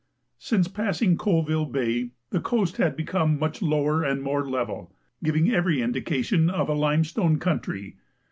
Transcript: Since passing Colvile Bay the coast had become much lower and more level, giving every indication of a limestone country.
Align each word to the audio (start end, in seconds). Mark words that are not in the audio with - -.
Since 0.39 0.67
passing 0.67 1.15
Colvile 1.15 1.67
Bay 1.67 2.09
the 2.31 2.39
coast 2.39 2.77
had 2.77 2.95
become 2.95 3.37
much 3.37 3.61
lower 3.61 4.01
and 4.03 4.23
more 4.23 4.49
level, 4.49 4.95
giving 5.23 5.51
every 5.51 5.79
indication 5.79 6.49
of 6.49 6.69
a 6.69 6.73
limestone 6.73 7.37
country. 7.37 7.97